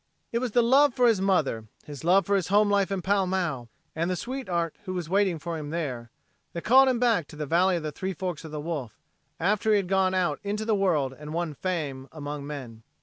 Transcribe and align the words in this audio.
It 0.31 0.39
was 0.39 0.53
the 0.53 0.63
love 0.63 0.95
for 0.95 1.07
his 1.07 1.21
mother, 1.21 1.65
his 1.85 2.03
love 2.03 2.27
of 2.27 2.35
his 2.35 2.47
homelife 2.47 2.89
in 2.89 3.03
Pall 3.03 3.27
Mall 3.27 3.69
and 3.95 4.09
the 4.09 4.15
sweetheart 4.15 4.75
who 4.85 4.95
was 4.95 5.07
waiting 5.11 5.37
for 5.37 5.59
him 5.59 5.69
there 5.69 6.09
that 6.53 6.63
called 6.63 6.89
him 6.89 6.97
back 6.99 7.27
to 7.27 7.35
the 7.35 7.45
"Valley 7.45 7.75
of 7.75 7.83
the 7.83 7.91
Three 7.91 8.13
Forks 8.13 8.43
o' 8.43 8.49
the 8.49 8.59
Wolf" 8.59 8.97
after 9.39 9.69
he 9.69 9.77
had 9.77 9.87
gone 9.87 10.15
out 10.15 10.39
into 10.43 10.65
the 10.65 10.73
world 10.73 11.13
and 11.13 11.35
won 11.35 11.53
fame 11.53 12.09
among 12.11 12.47
men. 12.47 12.81